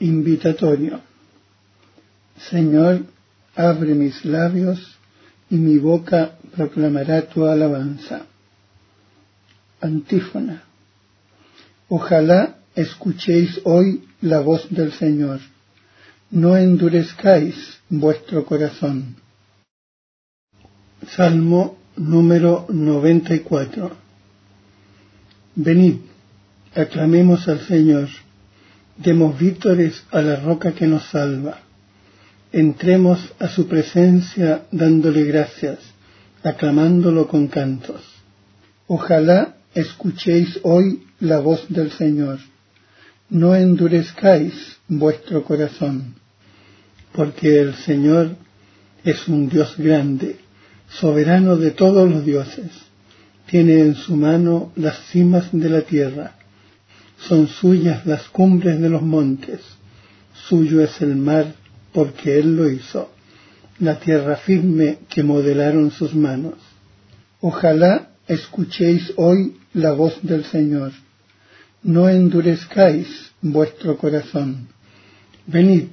[0.00, 1.00] Invitatorio.
[2.50, 3.06] Señor,
[3.54, 4.98] abre mis labios
[5.48, 8.26] y mi boca proclamará tu alabanza.
[9.80, 10.64] Antífona.
[11.88, 15.40] Ojalá escuchéis hoy la voz del Señor.
[16.30, 19.16] No endurezcáis vuestro corazón.
[21.08, 23.96] Salmo número 94.
[25.54, 25.96] Venid,
[26.74, 28.08] aclamemos al Señor
[28.96, 31.60] Demos vítores a la roca que nos salva.
[32.50, 35.78] Entremos a su presencia dándole gracias,
[36.42, 38.02] aclamándolo con cantos.
[38.86, 42.38] Ojalá escuchéis hoy la voz del Señor.
[43.28, 46.14] No endurezcáis vuestro corazón,
[47.12, 48.36] porque el Señor
[49.04, 50.38] es un Dios grande,
[50.88, 52.70] soberano de todos los dioses.
[53.46, 56.36] Tiene en su mano las cimas de la tierra
[57.18, 59.60] son suyas las cumbres de los montes,
[60.48, 61.54] suyo es el mar,
[61.92, 63.10] porque él lo hizo,
[63.78, 66.54] la tierra firme que modelaron sus manos.
[67.40, 70.92] Ojalá escuchéis hoy la voz del Señor.
[71.82, 74.68] No endurezcáis vuestro corazón.
[75.46, 75.84] Venid,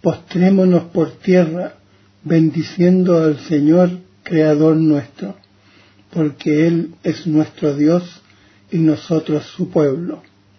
[0.00, 1.74] postrémonos por tierra,
[2.24, 3.90] bendiciendo al Señor,
[4.22, 5.36] Creador nuestro,
[6.10, 8.22] porque Él es nuestro Dios
[8.72, 10.22] y nosotros su pueblo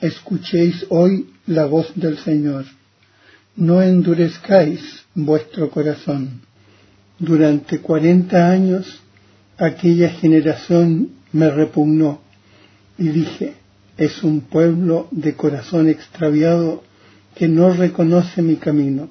[0.00, 2.64] escuchéis hoy la voz del Señor.
[3.56, 4.80] No endurezcáis
[5.14, 6.42] vuestro corazón.
[7.18, 9.00] Durante cuarenta años
[9.56, 12.20] aquella generación me repugnó
[12.98, 13.54] y dije,
[13.96, 16.82] es un pueblo de corazón extraviado
[17.34, 19.08] que no reconoce mi camino.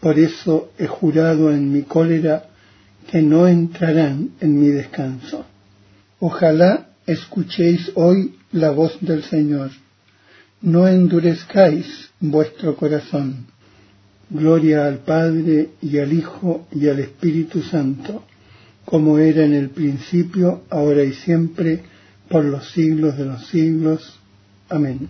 [0.00, 2.46] Por eso he jurado en mi cólera
[3.10, 5.44] que no entrarán en mi descanso.
[6.20, 9.70] Ojalá escuchéis hoy la voz del Señor
[10.60, 13.46] no endurezcáis vuestro corazón.
[14.30, 18.24] Gloria al Padre y al Hijo y al Espíritu Santo,
[18.84, 21.82] como era en el principio, ahora y siempre,
[22.28, 24.18] por los siglos de los siglos.
[24.68, 25.08] Amén.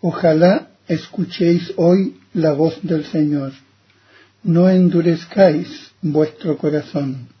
[0.00, 3.52] Ojalá escuchéis hoy la voz del Señor.
[4.42, 7.35] No endurezcáis vuestro corazón